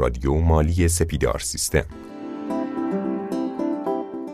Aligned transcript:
رادیو 0.00 0.34
مالی 0.34 0.88
سپیدار 0.88 1.38
سیستم. 1.38 1.84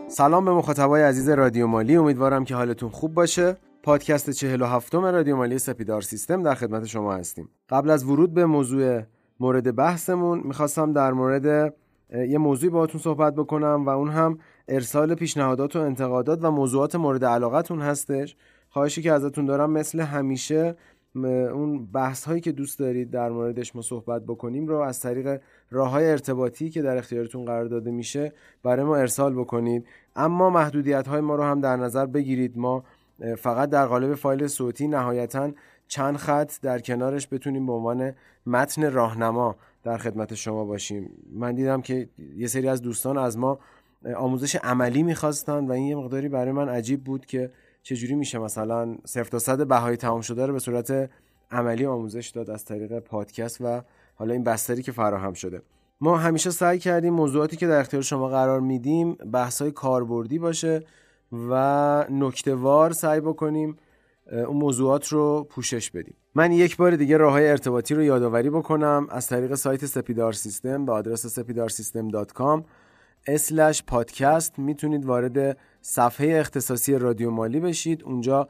سلام 0.07 0.45
به 0.45 0.51
مخاطبای 0.51 1.03
عزیز 1.03 1.29
رادیو 1.29 1.67
مالی. 1.67 1.95
امیدوارم 1.95 2.45
که 2.45 2.55
حالتون 2.55 2.89
خوب 2.89 3.13
باشه. 3.13 3.57
پادکست 3.83 4.29
47 4.29 4.95
م 4.95 5.05
رادیو 5.05 5.35
مالی 5.35 5.59
سپیدار 5.59 6.01
سیستم 6.01 6.43
در 6.43 6.53
خدمت 6.53 6.85
شما 6.85 7.13
هستیم. 7.13 7.49
قبل 7.69 7.89
از 7.89 8.03
ورود 8.03 8.33
به 8.33 8.45
موضوع 8.45 9.01
مورد 9.39 9.75
بحثمون 9.75 10.41
می‌خواستم 10.45 10.93
در 10.93 11.13
مورد 11.13 11.73
یه 12.13 12.37
موضوعی 12.37 12.69
باهاتون 12.69 13.01
صحبت 13.01 13.35
بکنم 13.35 13.83
و 13.85 13.89
اون 13.89 14.09
هم 14.09 14.37
ارسال 14.67 15.15
پیشنهادات 15.15 15.75
و 15.75 15.79
انتقادات 15.79 16.39
و 16.41 16.51
موضوعات 16.51 16.95
مورد 16.95 17.25
علاقتون 17.25 17.81
هستش. 17.81 18.35
خواهشی 18.69 19.01
که 19.01 19.11
ازتون 19.11 19.45
دارم 19.45 19.71
مثل 19.71 19.99
همیشه 19.99 20.75
اون 21.25 21.85
بحث 21.85 22.23
هایی 22.23 22.41
که 22.41 22.51
دوست 22.51 22.79
دارید 22.79 23.11
در 23.11 23.29
موردش 23.29 23.75
ما 23.75 23.81
صحبت 23.81 24.21
بکنیم 24.23 24.67
رو 24.67 24.79
از 24.79 24.99
طریق 24.99 25.41
راه 25.71 25.89
های 25.89 26.11
ارتباطی 26.11 26.69
که 26.69 26.81
در 26.81 26.97
اختیارتون 26.97 27.45
قرار 27.45 27.65
داده 27.65 27.91
میشه 27.91 28.33
برای 28.63 28.85
ما 28.85 28.95
ارسال 28.95 29.33
بکنید. 29.33 29.85
اما 30.15 30.49
محدودیت 30.49 31.07
های 31.07 31.21
ما 31.21 31.35
رو 31.35 31.43
هم 31.43 31.61
در 31.61 31.75
نظر 31.75 32.05
بگیرید. 32.05 32.57
ما 32.57 32.83
فقط 33.37 33.69
در 33.69 33.85
قالب 33.85 34.15
فایل 34.15 34.47
صوتی 34.47 34.87
نهایتا 34.87 35.51
چند 35.87 36.17
خط 36.17 36.51
در 36.61 36.79
کنارش 36.79 37.27
بتونیم 37.31 37.65
به 37.65 37.73
عنوان 37.73 38.13
متن 38.45 38.91
راهنما 38.91 39.55
در 39.83 39.97
خدمت 39.97 40.33
شما 40.33 40.65
باشیم. 40.65 41.09
من 41.33 41.55
دیدم 41.55 41.81
که 41.81 42.09
یه 42.37 42.47
سری 42.47 42.67
از 42.67 42.81
دوستان 42.81 43.17
از 43.17 43.37
ما 43.37 43.59
آموزش 44.15 44.55
عملی 44.55 45.03
می‌خواستن 45.03 45.67
و 45.67 45.71
این 45.71 45.83
یه 45.83 45.95
مقداری 45.95 46.29
برای 46.29 46.51
من 46.51 46.69
عجیب 46.69 47.03
بود 47.03 47.25
که 47.25 47.51
چجوری 47.87 48.15
میشه 48.15 48.39
مثلا 48.39 48.97
صفر 49.05 49.29
تا 49.29 49.39
صد 49.39 49.67
بهای 49.67 49.97
تمام 49.97 50.21
شده 50.21 50.45
رو 50.45 50.53
به 50.53 50.59
صورت 50.59 51.09
عملی 51.51 51.85
آموزش 51.85 52.29
داد 52.29 52.49
از 52.49 52.65
طریق 52.65 52.99
پادکست 52.99 53.61
و 53.61 53.81
حالا 54.15 54.33
این 54.33 54.43
بستری 54.43 54.83
که 54.83 54.91
فراهم 54.91 55.33
شده. 55.33 55.61
ما 56.01 56.17
همیشه 56.17 56.51
سعی 56.51 56.79
کردیم 56.79 57.13
موضوعاتی 57.13 57.57
که 57.57 57.67
در 57.67 57.79
اختیار 57.79 58.03
شما 58.03 58.27
قرار 58.29 58.59
میدیم 58.59 59.13
بحث 59.13 59.61
های 59.61 59.71
کاربردی 59.71 60.39
باشه 60.39 60.83
و 61.49 62.05
نکتهوار 62.09 62.91
سعی 62.91 63.19
بکنیم 63.19 63.77
اون 64.31 64.57
موضوعات 64.57 65.07
رو 65.07 65.47
پوشش 65.49 65.91
بدیم. 65.91 66.15
من 66.35 66.51
یک 66.51 66.77
بار 66.77 66.95
دیگه 66.95 67.17
راه 67.17 67.31
های 67.31 67.49
ارتباطی 67.49 67.95
رو 67.95 68.03
یادآوری 68.03 68.49
بکنم. 68.49 69.07
از 69.09 69.27
طریق 69.27 69.55
سایت 69.55 69.85
سپیدار 69.85 70.33
سیستم 70.33 70.85
به 70.85 70.91
آدرس 70.91 71.39
سپیدارسیستم.com 71.39 72.63
اسلش 73.27 73.83
پادکست 73.83 74.59
می‌تونید 74.59 75.05
وارد 75.05 75.57
صفحه 75.81 76.39
اختصاصی 76.39 76.95
رادیو 76.95 77.31
مالی 77.31 77.59
بشید. 77.59 78.03
اونجا 78.03 78.47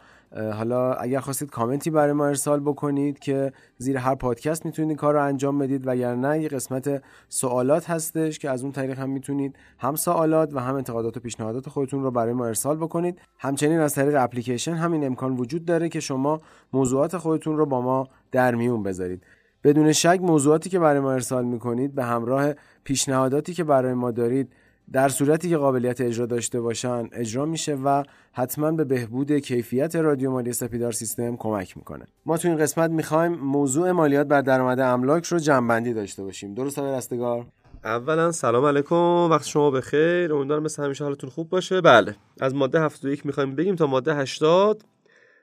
حالا 0.53 0.94
اگر 0.94 1.20
خواستید 1.20 1.50
کامنتی 1.50 1.89
برای 1.89 2.14
ما 2.14 2.25
ارسال 2.25 2.59
بکنید 2.59 3.20
که 3.20 3.53
زیر 3.78 3.98
هر 3.98 4.16
پادکست 4.16 4.66
می‌تونید 4.66 4.89
این 4.89 4.98
کار 4.98 5.14
رو 5.14 5.23
انجام 5.23 5.59
بدید. 5.59 5.88
و 5.88 6.16
نه 6.16 6.42
یه 6.42 6.48
قسمت 6.48 7.03
سوالات 7.30 7.89
هستش 7.89 8.39
که 8.39 8.50
از 8.50 8.64
اون 8.64 8.72
طریق 8.72 9.00
هم 9.00 9.09
می‌تونید 9.09 9.55
هم 9.80 9.95
سوالات 9.95 10.53
و 10.53 10.59
هم 10.59 10.75
انتقادات 10.75 11.17
و 11.17 11.20
پیشنهادات 11.20 11.70
خودتون 11.70 12.03
رو 12.03 12.11
برای 12.11 12.33
ما 12.33 12.45
ارسال 12.45 12.78
بکنید. 12.78 13.22
همچنین 13.39 13.80
از 13.80 13.95
طریق 13.95 14.16
اپلیکیشن 14.17 14.73
همین 14.73 15.05
امکان 15.05 15.36
وجود 15.36 15.66
داره 15.66 15.89
که 15.89 16.00
شما 16.00 16.42
موضوعات 16.73 17.17
خودتون 17.17 17.58
رو 17.58 17.66
با 17.66 17.81
ما 17.81 18.08
در 18.31 18.55
میون 18.55 18.83
بذارید. 18.83 19.23
بدون 19.64 19.92
شک 19.92 20.20
موضوعاتی 20.22 20.70
که 20.70 20.80
برای 20.80 21.00
ما 21.00 21.11
ارسال 21.11 21.45
می‌کنید 21.45 21.95
به 21.95 22.03
همراه 22.03 22.53
پیشنهاداتی 22.83 23.53
که 23.53 23.64
برای 23.64 23.94
ما 23.94 24.11
دارید 24.11 24.53
در 24.91 25.09
صورتی 25.09 25.49
که 25.49 25.57
قابلیت 25.57 26.02
اجرا 26.02 26.25
داشته 26.25 26.61
باشن 26.61 27.09
اجرا 27.11 27.45
میشه 27.45 27.75
و 27.75 28.03
حتما 28.33 28.71
به 28.71 28.83
بهبود 28.83 29.31
کیفیت 29.31 29.95
رادیو 29.95 30.31
مالی 30.31 30.53
سپیدار 30.53 30.91
سیستم 30.91 31.35
کمک 31.35 31.77
می‌کنه. 31.77 32.05
ما 32.25 32.38
تو 32.38 32.47
این 32.47 32.57
قسمت 32.57 32.91
می‌خوایم 32.91 33.31
موضوع 33.31 33.91
مالیات 33.91 34.27
بر 34.27 34.41
درآمد 34.41 34.80
املاک 34.80 35.25
رو 35.25 35.39
جنبندی 35.39 35.93
داشته 35.93 36.23
باشیم. 36.23 36.53
درست 36.53 36.80
آقای 36.80 36.97
رستگار؟ 36.97 37.45
اولا 37.83 38.31
سلام 38.31 38.65
علیکم. 38.65 38.95
وقت 39.31 39.45
شما 39.45 39.71
بخیر. 39.71 40.33
امیدوارم 40.33 40.63
مثل 40.63 40.83
همیشه 40.83 41.03
حالتون 41.03 41.30
خوب 41.30 41.49
باشه. 41.49 41.81
بله. 41.81 42.15
از 42.39 42.55
ماده 42.55 42.81
71 42.81 43.25
می‌خوایم 43.25 43.55
بگیم 43.55 43.75
تا 43.75 43.87
ماده 43.87 44.15
80 44.15 44.83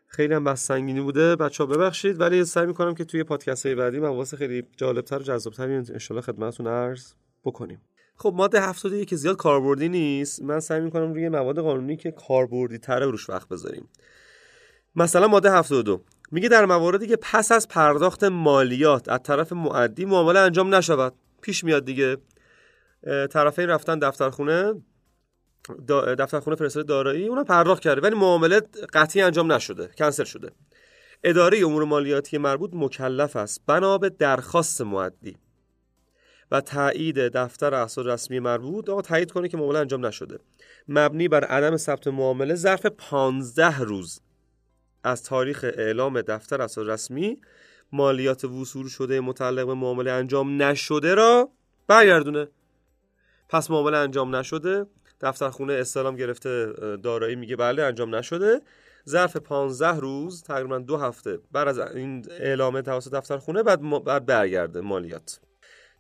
خیلی 0.07 0.35
هم 0.35 0.45
بس 0.45 0.67
سنگینی 0.67 1.01
بوده. 1.01 1.37
بچه 1.37 1.65
ها 1.65 1.71
ببخشید. 1.71 2.21
ولی 2.21 2.45
سعی 2.45 2.67
می‌کنم 2.67 2.95
که 2.95 3.05
توی 3.05 3.25
پادکست 3.25 3.67
های 3.67 3.75
بعدی 3.75 4.01
مواضع 4.01 4.37
خیلی 4.37 4.65
جالبتر 4.77 5.19
و 5.19 5.23
جذابتر 5.23 5.71
ان 5.71 6.21
خدمتتون 6.21 6.67
عرض 6.67 7.13
بکنیم. 7.45 7.81
خب 8.17 8.33
ماده 8.37 8.61
71 8.61 9.09
که 9.09 9.17
زیاد 9.17 9.37
کاربردی 9.37 9.89
نیست 9.89 10.43
من 10.43 10.61
سعی 10.61 10.81
می‌کنم 10.81 11.13
روی 11.13 11.29
مواد 11.29 11.59
قانونی 11.59 11.97
که 11.97 12.11
کاربردی 12.11 12.79
تره 12.79 13.07
روش 13.07 13.31
وقت 13.31 13.49
بذاریم. 13.49 13.89
مثلا 14.97 15.29
ماده 15.29 15.51
72 15.51 16.05
میگه 16.31 16.49
در 16.49 16.65
مواردی 16.65 17.07
که 17.07 17.17
پس 17.17 17.53
از 17.53 17.69
پرداخت 17.69 18.25
مالیات 18.25 19.09
از 19.09 19.21
طرف 19.23 19.53
معدی 19.53 20.05
معامله 20.05 20.41
انجام 20.41 20.75
نشود. 20.75 21.15
پیش 21.43 21.65
میاد 21.65 21.85
دیگه. 21.85 22.17
طرفین 23.31 23.69
رفتن 23.69 23.99
دفترخونه 23.99 24.75
دفترخونه 26.19 26.57
فرستاده 26.57 26.87
دارایی 26.87 27.29
اونم 27.29 27.45
پرداخت 27.45 27.83
کرده 27.83 28.01
ولی 28.01 28.15
معامله 28.15 28.61
قطعی 28.93 29.23
انجام 29.23 29.53
نشده 29.53 29.91
کنسل 29.99 30.25
شده. 30.25 30.51
اداره 31.25 31.59
امور 31.65 31.85
مالیاتی 31.85 32.39
مربوط 32.39 32.71
مکلف 32.75 33.37
است. 33.37 33.63
بنا 33.67 33.99
به 33.99 34.09
درخواست 34.09 34.81
معدی. 34.81 35.37
و 36.55 36.61
تایید 36.61 37.19
دفتر 37.19 37.75
احصال 37.75 38.09
رسمی 38.09 38.39
مربوط 38.39 38.89
آقا 38.89 39.03
تایید 39.03 39.33
کنه 39.33 39.49
که 39.49 39.57
معامله 39.57 39.79
انجام 39.79 40.07
نشده. 40.07 40.39
مبنی 40.89 41.29
بر 41.29 41.45
عدم 41.45 41.77
ثبت 41.77 42.09
معامله 42.09 42.55
ظرف 42.55 42.87
15 42.87 43.79
روز. 43.79 44.21
از 45.05 45.23
تاریخ 45.23 45.65
اعلام 45.79 46.21
دفتر 46.21 46.63
احصال 46.63 46.91
رسمی 46.91 47.41
مالیات 47.93 48.45
وصول 48.45 48.89
شده 48.89 49.21
متعلق 49.21 49.67
به 49.67 49.75
معامله 49.75 50.11
انجام 50.11 50.63
نشده 50.63 51.15
را 51.15 51.51
برگردونه. 51.87 52.49
پس 53.49 53.71
معامله 53.71 53.97
انجام 53.97 54.37
نشده. 54.37 54.87
دفتر 55.21 55.51
خونه 55.51 55.73
استلام 55.73 56.17
گرفته 56.17 56.73
دارایی 57.03 57.37
میگه 57.37 57.57
بله 57.57 57.83
انجام 57.83 58.15
نشده. 58.15 58.61
ظرف 59.09 59.37
15 59.37 59.89
روز 59.89 60.43
تقریبا 60.43 60.79
دو 60.79 60.97
هفته 60.97 61.39
بعد 61.53 61.69
از 61.69 61.79
این 61.79 62.27
اعلام 62.31 62.81
توسط 62.81 63.11
دفتر 63.15 63.39
خونه 63.39 63.63
بعد 63.63 64.27
برگرده 64.27 64.81
مالیات. 64.81 65.41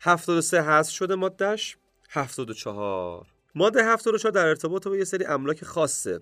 73 0.05 0.63
حذف 0.63 0.91
شده 0.91 1.15
مادهش 1.15 1.77
74 2.11 3.27
ماده 3.55 3.85
74 3.85 4.33
در 4.33 4.47
ارتباط 4.47 4.89
با 4.89 4.97
یه 4.97 5.05
سری 5.05 5.25
املاک 5.25 5.65
خاصه. 5.65 6.21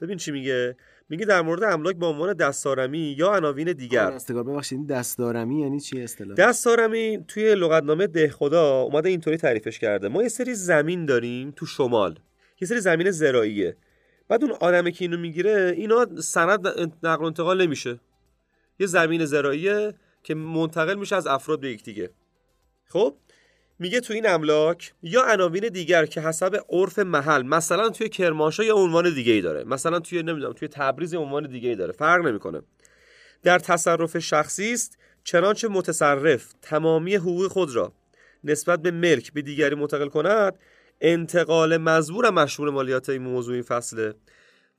ببین 0.00 0.18
چی 0.18 0.30
میگه؟ 0.32 0.76
میگه 1.08 1.26
در 1.26 1.42
مورد 1.42 1.62
املاک 1.62 1.96
به 1.96 2.06
عنوان 2.06 2.32
دستارمی 2.32 3.14
یا 3.18 3.34
عناوین 3.34 3.72
دیگر. 3.72 4.12
استقار 4.12 4.44
ببخشید 4.44 4.86
دستارمی 4.86 5.60
یعنی 5.60 5.80
چی 5.80 6.02
اصطلاح؟ 6.02 6.36
دستارمی 6.36 7.24
توی 7.28 7.54
لغتنامه 7.54 8.06
ده 8.06 8.30
خدا 8.30 8.80
اومده 8.80 9.08
اینطوری 9.08 9.36
تعریفش 9.36 9.78
کرده. 9.78 10.08
ما 10.08 10.22
یه 10.22 10.28
سری 10.28 10.54
زمین 10.54 11.06
داریم 11.06 11.50
تو 11.50 11.66
شمال. 11.66 12.18
یه 12.60 12.68
سری 12.68 12.80
زمین 12.80 13.10
زراعیه. 13.10 13.76
بعد 14.28 14.44
اون 14.44 14.52
آدمی 14.52 14.92
که 14.92 15.04
اینو 15.04 15.18
می‌گیره 15.18 15.74
اینا 15.76 16.06
سند 16.20 16.66
نقل 17.02 17.22
و 17.22 17.26
انتقال 17.26 17.62
نمیشه. 17.62 18.00
یه 18.78 18.86
زمین 18.86 19.24
زراعیه 19.24 19.94
که 20.22 20.34
منتقل 20.34 20.94
میشه 20.94 21.16
از 21.16 21.26
افراد 21.26 21.60
به 21.60 21.70
یکدیگه. 21.70 22.10
خب 22.94 23.16
میگه 23.78 24.00
تو 24.00 24.14
این 24.14 24.28
املاک 24.28 24.94
یا 25.02 25.24
عناوین 25.24 25.68
دیگر 25.68 26.06
که 26.06 26.20
حسب 26.20 26.64
عرف 26.68 26.98
محل 26.98 27.42
مثلا 27.42 27.88
توی 27.88 28.08
کرمانشاه 28.08 28.66
یا 28.66 28.76
عنوان 28.76 29.14
دیگه 29.14 29.32
ای 29.32 29.40
داره 29.40 29.64
مثلا 29.64 30.00
توی 30.00 30.22
نمی‌دونم 30.22 30.52
توی 30.52 30.68
تبریز 30.68 31.14
عنوان 31.14 31.50
دیگه 31.50 31.68
ای 31.68 31.76
داره 31.76 31.92
فرق 31.92 32.26
نمی‌کنه. 32.26 32.62
در 33.42 33.58
تصرف 33.58 34.18
شخصی 34.18 34.72
است 34.72 34.98
چنانچه 35.24 35.68
متصرف 35.68 36.52
تمامی 36.62 37.14
حقوق 37.14 37.46
خود 37.46 37.74
را 37.74 37.92
نسبت 38.44 38.82
به 38.82 38.90
ملک 38.90 39.32
به 39.32 39.42
دیگری 39.42 39.74
منتقل 39.74 40.08
کند 40.08 40.58
انتقال 41.00 41.76
مزبور 41.76 42.30
مشمول 42.30 42.70
مالیات 42.70 43.08
این 43.08 43.22
موضوع 43.22 43.54
این 43.54 43.62
فصله 43.62 44.14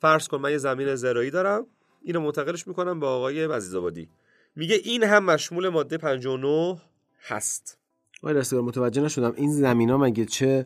فرض 0.01 0.27
کن 0.27 0.37
من 0.37 0.51
یه 0.51 0.57
زمین 0.57 0.95
زراعی 0.95 1.31
دارم 1.31 1.67
اینو 2.01 2.19
منتقلش 2.19 2.67
می‌کنم 2.67 2.99
به 2.99 3.07
آقای 3.07 3.45
عزیزآبادی. 3.45 4.09
میگه 4.55 4.75
این 4.75 5.03
هم 5.03 5.25
مشمول 5.25 5.69
ماده 5.69 5.97
59 5.97 6.81
هست. 7.27 7.84
آقای 8.25 8.37
رستگار 8.37 8.61
متوجه 8.61 9.01
نشدم. 9.01 9.33
این 9.35 9.51
زمین 9.51 9.89
ها 9.89 9.97
مگه 9.97 10.25
چه 10.25 10.65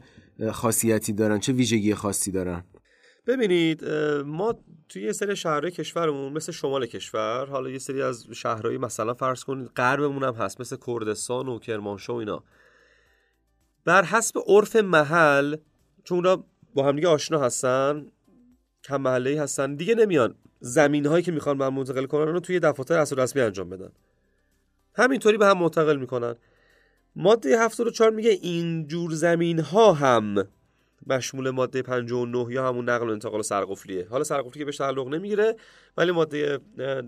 خاصیتی 0.52 1.14
دارن 1.14 1.40
چه 1.40 1.54
ویژگی 1.54 1.96
خاصی 1.96 2.32
دارن؟ 2.32 2.64
ببینید 3.28 3.86
ما 4.26 4.56
توی 4.90 5.02
یه 5.02 5.12
سری 5.12 5.36
شهرهای 5.36 5.72
کشورمون 5.72 6.34
مثل 6.34 6.52
شمال 6.52 6.86
کشور 6.86 7.46
حالا 7.46 7.70
یه 7.70 7.80
سری 7.80 8.02
از 8.02 8.26
شهرهای 8.34 8.78
مثلا 8.78 9.14
فرض 9.14 9.44
کنید 9.44 9.68
غربمون 9.68 10.24
هم 10.24 10.34
هست 10.34 10.62
مثل 10.62 10.78
کردستان 10.88 11.48
و 11.48 11.60
کرمانشاه 11.60 12.16
و 12.16 12.20
اینا. 12.20 12.44
بر 13.86 14.04
حسب 14.04 14.40
عرف 14.48 14.76
محل 14.76 15.56
چون 16.04 16.18
اونا 16.18 16.44
با 16.74 16.88
هم 16.88 16.96
دیگه 16.96 17.08
آشنا 17.08 17.40
هستن 17.40 18.06
هم 18.88 19.02
محله 19.02 19.42
هستن 19.42 19.76
دیگه 19.76 19.96
نمیان. 19.96 20.36
زمین 20.60 21.06
هایی 21.06 21.24
که 21.24 21.32
می‌خوان 21.32 21.58
به 21.58 21.70
منتقل 21.70 22.06
کنن 22.06 22.34
رو 22.34 22.40
توی 22.40 22.60
دفاتر 22.60 22.98
اصل 22.98 23.20
رسمی 23.20 23.42
انجام 23.42 23.70
بدن. 23.70 23.92
همینطوری 24.96 25.38
به 25.38 25.46
هم 25.46 25.58
منتقل 25.58 25.98
می‌کنن. 25.98 26.36
ماده 27.16 27.60
74 27.60 28.10
میگه 28.10 28.30
این 28.30 28.88
جور 28.88 29.12
زمین 29.12 29.60
ها 29.60 29.94
هم 29.94 30.48
مشمول 31.08 31.50
ماده 31.50 31.82
59 31.82 32.54
یا 32.54 32.68
همون 32.68 32.90
نقل 32.90 33.10
و 33.10 33.12
انتقال 33.12 33.42
سرقفلیه. 33.42 34.08
حالا 34.10 34.24
سرقفلی 34.24 34.60
که 34.60 34.66
بهش 34.66 34.78
تعلق 34.78 35.08
نمی‌گیره 35.08 35.56
ولی 35.98 36.12
ماده 36.12 36.60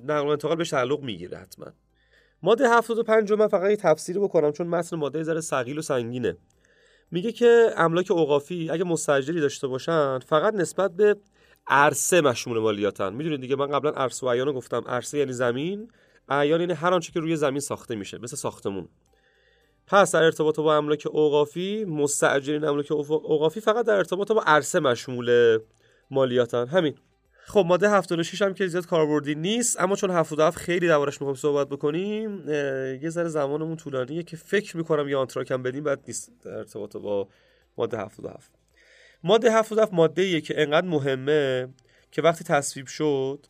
نقل 0.05 0.25
و 0.25 0.29
انتقال 0.29 0.55
بهش 0.55 0.69
تعلق 0.69 1.01
می‌گیره 1.01 1.37
حتما. 1.37 1.65
ماده 2.43 2.69
75 2.69 3.31
من 3.33 3.47
فقط 3.47 3.69
یه 3.69 3.75
تفسیری 3.75 4.19
بکنم 4.19 4.51
چون 4.51 4.67
متن 4.67 4.95
ماده 4.95 5.23
ذره 5.23 5.41
ثقیل 5.41 5.77
و 5.77 5.81
سنگینه. 5.81 6.37
میگه 7.11 7.31
که 7.31 7.69
املاک 7.77 8.11
اوقافی 8.11 8.69
اگه 8.69 8.83
مستاجری 8.83 9.39
داشته 9.39 9.67
باشن 9.67 10.19
فقط 10.19 10.53
نسبت 10.53 10.91
به 10.91 11.15
عرصه 11.67 12.21
مشمول 12.21 12.59
مالیاتن. 12.59 13.13
می‌دونید 13.13 13.41
دیگه 13.41 13.55
من 13.55 13.67
قبلا 13.67 13.91
عرصه 13.91 14.27
و 14.27 14.29
عیان 14.29 14.51
گفتم. 14.51 14.83
عرصه 14.87 15.17
یعنی 15.17 15.33
زمین 15.33 15.91
عیان 16.29 16.61
یعنی 16.61 16.73
هر 16.73 16.93
آنچه 16.93 17.11
که 17.11 17.19
روی 17.19 17.35
زمین 17.35 17.59
ساخته 17.59 17.95
میشه 17.95 18.17
مثل 18.17 18.35
ساختمون. 18.35 18.87
پس 19.91 20.11
در 20.11 20.23
ارتباط 20.23 20.59
با 20.59 20.75
املاک 20.75 21.07
اوقافی 21.11 21.85
مستاجرین 21.85 22.63
املاک 22.63 22.91
اوقافی 22.91 23.59
فقط 23.59 23.85
در 23.85 23.93
ارتباط 23.93 24.31
با 24.31 24.41
عرصه 24.41 24.79
مشمول 24.79 25.59
مالیاتن. 26.11 26.67
همین. 26.67 26.95
خب 27.45 27.63
ماده 27.67 27.89
76 27.89 28.41
هم 28.41 28.53
که 28.53 28.67
زیاد 28.67 28.85
کاربردی 28.85 29.35
نیست 29.35 29.79
اما 29.79 29.95
چون 29.95 30.11
77 30.11 30.57
خیلی 30.57 30.87
دربارش 30.87 31.21
می‌خوام 31.21 31.35
صحبت 31.35 31.69
بکنیم 31.69 32.49
یه 33.01 33.09
ذره 33.09 33.27
زمانمون 33.27 33.77
طولانیه 33.77 34.23
که 34.23 34.37
فکر 34.37 34.77
می‌کنم 34.77 35.09
یه 35.09 35.17
آنتراکم 35.17 35.63
بدیم 35.63 35.83
بعد 35.83 36.03
نیست 36.07 36.31
در 36.43 36.51
ارتباط 36.51 36.97
با 36.97 37.27
ماده 37.77 37.97
77 37.97 38.51
ماده 39.23 39.51
77 39.51 39.93
ماده 39.93 40.21
ایه 40.21 40.41
که 40.41 40.61
انقدر 40.61 40.87
مهمه 40.87 41.67
که 42.11 42.21
وقتی 42.21 42.43
تصویب 42.43 42.87
شد 42.87 43.45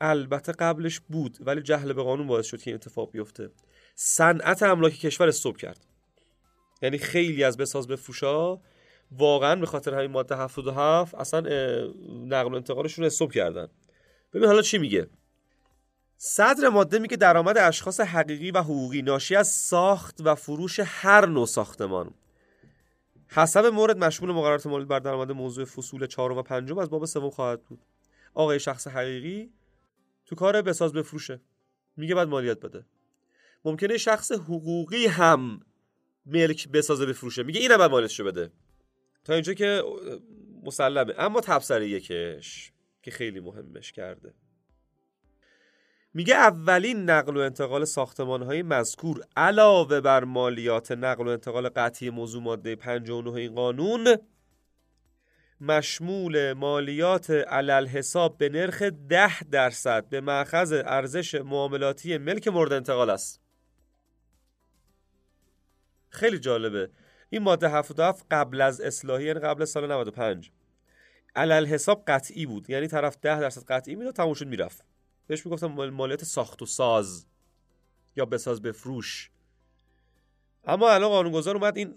البته 0.00 0.52
قبلش 0.52 1.00
بود 1.00 1.38
ولی 1.40 1.62
جهل 1.62 1.92
به 1.92 2.02
قانون 2.02 2.26
باعث 2.26 2.46
شد 2.46 2.58
که 2.58 2.70
این 2.70 2.74
اتفاق 2.74 3.10
بیفته. 3.10 3.50
صنعت 3.94 4.62
املاک 4.62 4.92
کشور 4.92 5.28
استوب 5.28 5.56
کرد. 5.56 5.86
یعنی 6.82 6.98
خیلی 6.98 7.44
از 7.44 7.56
بساز 7.56 7.88
بفروشا 7.88 8.58
واقعا 9.12 9.56
به 9.56 9.66
خاطر 9.66 9.94
همین 9.94 10.10
ماده 10.10 10.36
77 10.36 11.14
اصلا 11.14 11.40
نقل 12.26 12.52
و 12.52 12.54
انتقالشون 12.54 13.04
استوب 13.04 13.32
کردن. 13.32 13.68
ببین 14.32 14.46
حالا 14.46 14.62
چی 14.62 14.78
میگه؟ 14.78 15.06
صدر 16.16 16.68
ماده 16.68 16.98
میگه 16.98 17.16
درآمد 17.16 17.58
اشخاص 17.58 18.00
حقیقی 18.00 18.50
و 18.50 18.58
حقوقی 18.58 19.02
ناشی 19.02 19.36
از 19.36 19.48
ساخت 19.48 20.20
و 20.24 20.34
فروش 20.34 20.80
هر 20.84 21.26
نوع 21.26 21.46
ساختمان. 21.46 22.14
حسب 23.28 23.66
مورد 23.66 23.98
مشمول 23.98 24.32
مقررات 24.32 24.66
مالی 24.66 24.84
بر 24.84 24.98
درآمد 24.98 25.32
موضوع 25.32 25.64
فصول 25.64 26.06
چهارم 26.06 26.36
و 26.36 26.42
پنجم 26.42 26.78
از 26.78 26.90
باب 26.90 27.04
سوم 27.04 27.30
خواهد 27.30 27.62
بود. 27.62 27.80
آقای 28.34 28.60
شخص 28.60 28.86
حقیقی 28.86 29.50
تو 30.26 30.36
کار 30.36 30.62
بساز 30.62 30.92
بفروشه 30.92 31.40
میگه 31.96 32.14
بعد 32.14 32.28
مالیات 32.28 32.60
بده. 32.60 32.84
ممکنه 33.64 33.98
شخص 33.98 34.32
حقوقی 34.32 35.06
هم 35.06 35.60
ملک 36.26 36.68
بسازه 36.68 37.06
بفروشه. 37.06 37.42
میگه 37.42 37.60
اینم 37.60 37.86
مالیاتشو 37.86 38.24
بده. 38.24 38.50
تا 39.24 39.32
اینجا 39.34 39.54
که 39.54 39.82
مسلمه. 40.62 41.14
اما 41.18 41.40
تبصر 41.40 41.82
یکش 41.82 42.72
که 43.02 43.10
خیلی 43.10 43.40
مهمش 43.40 43.92
کرده. 43.92 44.34
میگه 46.14 46.34
اولین 46.34 47.10
نقل 47.10 47.36
و 47.36 47.40
انتقال 47.40 47.84
ساختمان 47.84 48.42
های 48.42 48.62
مذکور 48.62 49.20
علاوه 49.36 50.00
بر 50.00 50.24
مالیات 50.24 50.92
نقل 50.92 51.26
و 51.26 51.30
انتقال 51.30 51.68
قطعی 51.68 52.10
موضوع 52.10 52.42
ماده 52.42 52.76
59 52.76 53.32
این 53.32 53.54
قانون 53.54 54.16
مشمول 55.60 56.52
مالیات 56.52 57.30
علل 57.30 57.86
حساب 57.86 58.38
به 58.38 58.48
نرخ 58.48 58.82
10 58.82 59.44
درصد 59.44 60.08
به 60.08 60.20
مأخذ 60.20 60.82
ارزش 60.86 61.34
معاملاتی 61.34 62.18
ملک 62.18 62.48
مورد 62.48 62.72
انتقال 62.72 63.10
است. 63.10 63.43
خیلی 66.14 66.38
جالبه. 66.38 66.90
این 67.30 67.42
ماده 67.42 67.68
77 67.68 68.26
قبل 68.30 68.60
از 68.60 68.80
اصلاحی 68.80 69.24
یعنی 69.24 69.40
قبل 69.40 69.64
سال 69.64 69.92
95 69.92 70.50
علل 71.36 71.66
حساب 71.66 72.04
قطعی 72.06 72.46
بود. 72.46 72.70
یعنی 72.70 72.86
طرف 72.86 73.16
10 73.22 73.40
درصد 73.40 73.64
قطعی 73.64 73.94
می‌داد 73.94 74.14
تموم 74.14 74.34
شد 74.34 74.46
می‌رفت. 74.46 74.84
بهش 75.26 75.46
می‌گفتم 75.46 75.66
مالیات 75.66 76.24
ساخت 76.24 76.62
و 76.62 76.66
ساز. 76.66 77.26
یا 78.16 78.24
بساز 78.24 78.62
بفروش. 78.62 79.30
اما 80.64 80.90
الان 80.90 81.08
قانونگذار 81.08 81.56
اومد 81.56 81.76
این 81.76 81.94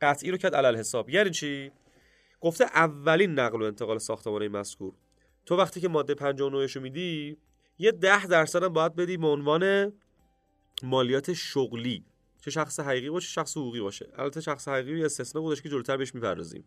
قطعی 0.00 0.30
رو 0.30 0.36
کرد 0.36 0.54
علل 0.54 0.76
حساب 0.76 1.10
یعنی 1.10 1.30
چی؟ 1.30 1.72
گفته 2.40 2.64
اولین 2.64 3.38
نقل 3.38 3.62
و 3.62 3.64
انتقال 3.64 3.98
ساختمان 3.98 4.48
مذکور. 4.48 4.94
تو 5.46 5.56
وقتی 5.56 5.80
که 5.80 5.88
ماده 5.88 6.14
59 6.14 6.66
رو 6.66 6.80
میدی 6.80 7.36
یه 7.78 7.92
ده 7.92 8.26
درصد 8.26 8.62
هم 8.62 8.72
باید 8.72 8.94
بدی 8.94 9.16
به 9.16 9.26
عنوان 9.26 9.92
مالیات 10.82 11.32
شغلی. 11.32 12.04
چه 12.44 12.50
شخص 12.50 12.80
حقیقی 12.80 13.10
باشه 13.10 13.28
شخص 13.28 13.56
حقوقی 13.56 13.80
باشه. 13.80 14.08
البته 14.16 14.40
شخص 14.40 14.68
حقیقی 14.68 15.04
استثنا 15.04 15.42
بودش 15.42 15.62
که 15.62 15.68
جلوتر 15.68 15.96
بهش 15.96 16.14
می‌پردازیم. 16.14 16.64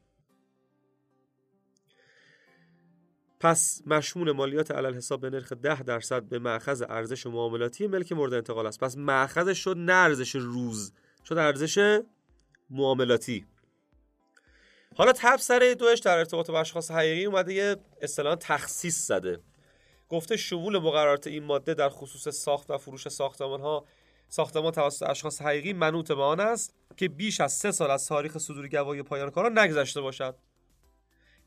پس 3.39 3.81
مشمول 3.85 4.31
مالیات 4.31 4.71
علل 4.71 4.93
حساب 4.93 5.21
به 5.21 5.29
نرخ 5.29 5.53
10 5.53 5.83
درصد 5.83 6.23
به 6.23 6.39
مأخذ 6.39 6.83
ارزش 6.89 7.27
معاملاتی 7.27 7.87
ملک 7.87 8.11
مورد 8.11 8.33
انتقال 8.33 8.67
است. 8.67 8.79
پس 8.79 8.97
مأخذش 8.97 9.63
شد 9.63 9.77
نه 9.77 9.93
ارزش 9.93 10.35
روز 10.35 10.93
شد 11.25 11.37
ارزش 11.37 12.01
معاملاتی. 12.69 13.45
حالا 14.95 15.13
تبصره 15.15 15.75
دوش 15.75 15.99
در 15.99 16.17
ارتباط 16.17 16.51
با 16.51 16.59
اشخاص 16.59 16.91
حقیقی 16.91 17.25
اومده 17.25 17.53
یه 17.53 17.75
اصطلاح 18.01 18.35
تخصیص 18.35 19.07
زده. 19.07 19.39
گفته 20.09 20.37
شمول 20.37 20.77
مقررات 20.77 21.27
این 21.27 21.43
ماده 21.43 21.73
در 21.73 21.89
خصوص 21.89 22.27
ساخت 22.35 22.71
و 22.71 22.77
فروش 22.77 23.07
ساختمان 23.07 23.61
ها 23.61 23.85
ساختمان 24.29 24.71
توسط 24.71 25.09
اشخاص 25.09 25.41
حقیقی 25.41 25.73
منوط 25.73 26.11
به 26.11 26.23
آن 26.23 26.39
است 26.39 26.73
که 26.97 27.09
بیش 27.09 27.41
از 27.41 27.53
سه 27.53 27.71
سال 27.71 27.91
از 27.91 28.07
تاریخ 28.07 28.37
صدور 28.37 28.67
گواهی 28.67 29.03
پایان 29.03 29.29
کارا 29.29 29.49
نگذشته 29.49 30.01
باشد. 30.01 30.35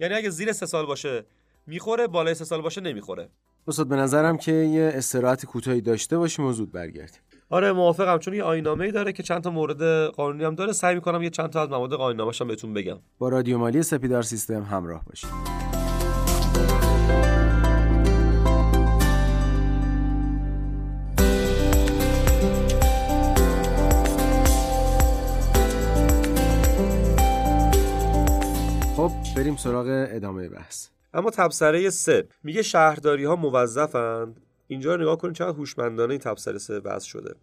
یعنی 0.01 0.15
اگه 0.15 0.31
زیر 0.31 0.53
سه 0.53 0.67
سال 0.67 0.87
باشه 0.87 1.25
می‌خوره 1.67 2.07
بالای 2.07 2.35
سه 2.35 2.45
سال 2.45 2.63
باشه 2.63 2.81
نمی‌خوره. 2.81 3.29
استاد 3.69 3.89
به 3.89 3.97
نظرم 3.97 4.37
که 4.37 4.53
یه 4.53 4.93
استراحت 4.95 5.47
کوتاهی 5.47 5.81
داشته 5.81 6.19
باشیم 6.19 6.45
و 6.45 6.53
زود 6.53 6.73
برگردیم. 6.73 7.21
آره 7.51 7.73
موافقم. 7.73 8.19
چون 8.19 8.35
یه 8.35 8.43
آینامه 8.43 8.85
ای 8.85 8.93
داره 8.93 9.13
که 9.13 9.23
چند 9.23 9.43
تا 9.43 9.51
مورد 9.51 10.07
قانونی 10.07 10.45
هم 10.45 10.55
داره. 10.55 10.73
سعی 10.73 10.95
می‌کنم 10.95 11.23
یه 11.23 11.31
چند 11.31 11.51
تا 11.51 11.63
از 11.63 11.69
مواد 11.69 11.95
قانونامش 11.95 12.41
هم 12.41 12.49
بهتون 12.49 12.75
بگم. 12.75 12.99
با 13.19 13.29
رادیو 13.29 13.59
مالی 13.59 13.83
سپیدار 13.83 14.23
سیستم 14.23 14.63
همراه 14.63 15.05
باشید. 15.05 15.60
بریم 29.37 29.57
سراغ 29.57 29.87
ادامه 29.89 30.49
بحث. 30.49 30.89
اما 31.15 31.31
تبصره 31.31 31.91
سه. 31.91 32.29
میگه 32.43 32.63
شهرداری 32.63 33.25
ها 33.25 33.37
موظفند. 33.37 34.41
اینجا 34.67 34.95
رو 34.95 35.03
نگاه 35.03 35.19
کنید 35.19 35.35
چقدر 35.35 35.57
هوشمندانه 35.57 36.11
این 36.11 36.21
تبصره 36.21 36.59
سه 36.59 36.81
بحث 36.81 37.05
شده. 37.05 37.35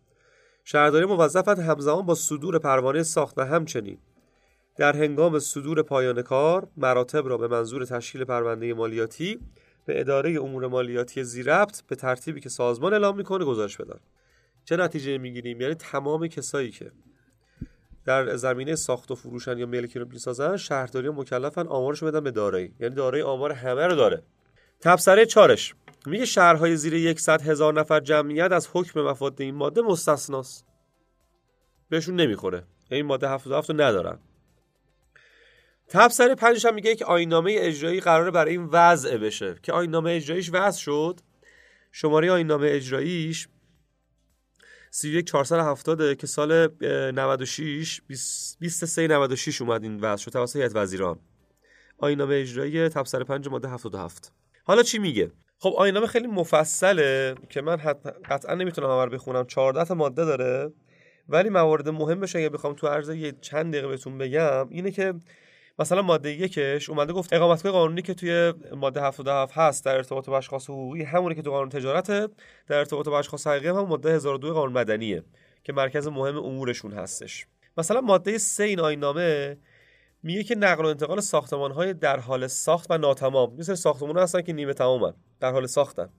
شهرداری 0.64 1.06
موظفند 1.06 1.60
همزمان 1.60 2.06
با 2.06 2.16
صدور 2.16 2.60
پروانه 2.60 3.04
ساخت 3.04 3.38
و 3.38 3.46
همچنین. 3.46 3.98
در 4.78 4.96
هنگام 4.96 5.40
صدور 5.40 5.82
پایان 5.82 6.22
کار 6.22 6.68
مراتب 6.78 7.28
را 7.28 7.38
به 7.38 7.48
منظور 7.48 7.86
تشکیل 7.86 8.24
پرونده 8.24 8.74
مالیاتی 8.74 9.40
به 9.86 10.00
اداره 10.00 10.42
امور 10.42 10.68
مالیاتی 10.68 11.24
زیربط 11.24 11.82
به 11.82 11.96
ترتیبی 11.96 12.40
که 12.40 12.50
سازمان 12.50 12.94
اعلام 12.94 13.18
می‌کنه 13.18 13.46
گزارش 13.46 13.78
بدن. 13.78 14.00
چه 14.66 14.78
نتیجه 14.78 15.18
می‌گیریم؟ 15.18 15.62
یعنی 15.62 15.74
تمام 15.74 16.28
کسایی 16.28 16.72
که 16.72 16.92
در 18.08 18.36
زمینه 18.36 18.76
ساخت 18.76 19.12
و 19.12 19.16
فروشن 19.16 19.58
یا 19.58 19.66
ملکی 19.66 20.00
رو 20.00 20.08
می‌سازن 20.08 20.58
شهرداری 20.58 21.10
مکلفن 21.10 21.68
آمارش 21.68 22.04
بدن 22.04 22.20
به 22.20 22.32
دارایی. 22.32 22.74
یعنی 22.80 22.96
دارایی 22.96 23.24
آمار 23.24 23.52
همه 23.52 23.88
رو 23.88 23.96
داره. 23.96 24.24
تبصره 24.82 25.26
چارش. 25.26 25.76
میگه 26.06 26.26
شهرهای 26.26 26.76
زیر 26.76 27.18
100 27.18 27.42
هزار 27.42 27.74
نفر 27.74 28.00
جمعیت 28.00 28.52
از 28.52 28.70
حکم 28.74 29.02
مفاد 29.02 29.42
این 29.42 29.56
ماده 29.56 29.82
مستثناست. 29.82 30.66
بهشون 31.90 32.16
نمی‌خوره. 32.16 32.64
این 32.92 33.06
ماده 33.06 33.30
77 33.30 33.70
رو 33.70 33.82
ندارن. 33.82 34.20
تبصره 35.88 36.36
پنجش 36.36 36.66
هم 36.66 36.76
میگه 36.76 36.96
که 36.96 37.06
آینامه 37.06 37.56
اجرایی 37.58 38.00
قراره 38.00 38.32
برای 38.32 38.52
این 38.52 38.70
وضع 38.72 39.18
بشه. 39.18 39.56
که 39.64 39.74
آینامه 39.74 40.12
اجراییش 40.12 40.50
وضع 40.54 40.80
شد. 40.80 41.20
شماره 41.92 42.32
آینامه 42.32 42.68
اجراییش 42.72 43.48
31470 44.92 46.18
که 46.18 46.28
سال 46.28 46.68
96 47.12 48.02
23 48.60 49.08
96 49.08 49.62
اومد 49.62 49.84
این 49.84 50.00
وضع 50.00 50.24
شد 50.24 50.32
توسط 50.32 50.56
هیئت 50.56 50.76
وزیران. 50.76 51.20
آینامه 51.98 52.36
اجرایی 52.36 52.90
تبصره 52.90 53.24
5 53.24 53.48
ماده 53.48 53.70
77 53.70 54.32
حالا 54.64 54.84
چی 54.84 55.00
میگه؟ 55.00 55.32
خب 55.60 55.74
آینامه 55.78 56.08
خیلی 56.08 56.28
مفصله 56.28 57.36
که 57.50 57.62
من 57.62 57.76
قطعا 58.30 58.56
نمی‌تونم 58.56 58.90
همه 58.90 59.06
بخونم. 59.06 59.46
14 59.46 59.86
تا 59.86 59.96
ماده 59.96 60.26
داره 60.26 60.74
ولی 61.30 61.50
موارد 61.50 61.90
مهمش 61.90 62.36
اگه 62.36 62.50
بخوام 62.50 62.74
تو 62.74 62.88
عرض 62.88 63.12
چند 63.42 63.74
دقیقه 63.74 63.88
بهتون 63.88 64.18
بگم 64.18 64.70
اینه 64.70 64.92
که 64.92 65.14
مثلا 65.80 66.02
ماده 66.02 66.32
یکش 66.32 66.90
اومده 66.90 67.14
گفت 67.14 67.34
اقامتگاه 67.34 67.72
قانونی 67.72 68.02
که 68.02 68.14
توی 68.14 68.54
ماده 68.76 69.02
77 69.02 69.58
هست 69.58 69.86
در 69.86 69.96
ارتباط 69.96 70.30
با 70.30 70.38
اشخاص 70.38 70.70
حقوقی 70.70 71.04
همونی 71.04 71.36
که 71.36 71.42
تو 71.42 71.52
قانون 71.52 71.70
تجارته 71.70 72.28
در 72.68 72.78
ارتباط 72.78 73.08
با 73.08 73.20
اشخاص 73.20 73.48
حقیقی 73.48 73.68
هم 73.68 73.86
ماده 73.86 74.12
1002 74.12 74.54
قانون 74.54 74.74
مدنیه 74.74 75.24
که 75.64 75.74
مرکز 75.74 76.08
مهم 76.08 76.38
امورشون 76.38 76.94
هستش. 76.94 77.48
مثلا 77.78 78.02
ماده 78.02 78.38
3 78.38 78.64
این 78.64 78.80
آیین‌نامه 78.80 79.58
میگه 80.24 80.44
که 80.44 80.56
نقل 80.56 80.86
و 80.86 80.88
انتقال 80.88 81.20
ساختمان 81.20 81.72
های 81.72 81.94
در 81.94 82.20
حال 82.20 82.48
ساخت 82.48 82.92
و 82.92 82.98
ناتمام. 82.98 83.56
مثل 83.58 83.74
ساختمان 83.74 84.18
هستن 84.18 84.42
که 84.42 84.54
نیمه 84.54 84.74
تمامن 84.74 85.14
در 85.40 85.52
حال 85.52 85.66
ساختن. 85.66 86.10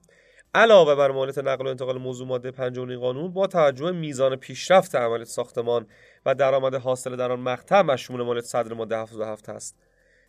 علاوه 0.55 0.95
بر 0.95 1.11
مالیات 1.11 1.37
نقل 1.37 1.65
و 1.65 1.69
انتقال 1.69 1.97
موضوع 1.97 2.27
ماده 2.27 2.51
50 2.51 2.89
این 2.89 2.99
قانون 2.99 3.33
با 3.33 3.47
توجه 3.47 3.91
میزان 3.91 4.35
پیشرفت 4.35 4.95
عملیات 4.95 5.27
ساختمان 5.27 5.85
و 6.25 6.35
درآمد 6.35 6.75
حاصل 6.75 7.15
در 7.15 7.31
آن 7.31 7.39
مقطع 7.39 7.81
مشمول 7.81 8.21
مالیات 8.21 8.45
صدر 8.45 8.73
ماده 8.73 8.97
77 8.97 9.49
است. 9.49 9.75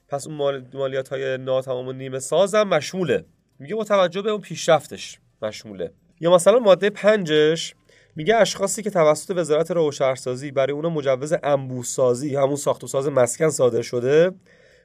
پس 0.09 0.27
اون 0.27 0.67
مالیات 0.75 1.09
های 1.09 1.39
ناتمام 1.39 1.89
و 1.89 1.93
نیمه 1.93 2.19
ساز 2.19 2.55
هم 2.55 2.69
مشموله. 2.69 3.25
میگه 3.59 3.75
با 3.75 3.85
توجه 3.85 4.23
به 4.23 4.31
اون 4.31 4.41
پیشرفتش 4.41 5.19
مشموله. 5.43 5.93
یا 6.21 6.35
مثلا 6.35 6.59
ماده 6.59 6.91
پنجش 6.91 7.75
میگه 8.17 8.37
اشخاصی 8.37 8.83
که 8.83 8.91
توسط 8.91 9.33
وزارت 9.37 9.71
راه 9.71 9.87
و 9.87 9.93
شهرسازی 9.93 10.51
برای 10.51 10.73
اونا 10.73 10.91
مجوز 10.91 11.35
انبوه 11.43 11.85
سازی 11.85 12.37
همون 12.37 12.57
ساخت 12.57 12.85
و 12.85 12.87
ساز 12.87 13.09
مسکن 13.09 13.49
صادر 13.49 13.83
شده 13.83 14.31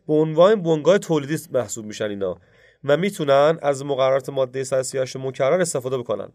به 0.07 0.13
عنوان 0.13 0.61
بنگاه 0.61 0.97
تولیدی 0.97 1.37
محسوب 1.51 1.85
میشن 1.85 2.09
اینا. 2.09 2.37
و 2.85 2.97
می‌تونن 2.97 3.57
از 3.61 3.85
مقررات 3.85 4.29
ماده 4.29 4.63
138 4.63 5.17
مکرر 5.17 5.61
استفاده 5.61 5.97
بکنن. 5.97 6.31